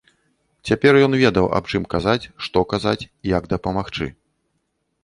[0.69, 2.99] Цяпер ён ведаў, аб чым казаць, што казаць,
[3.37, 4.05] як дапамагчы.